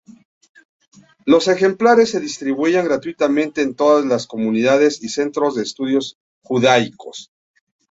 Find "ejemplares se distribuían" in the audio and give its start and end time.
1.47-2.85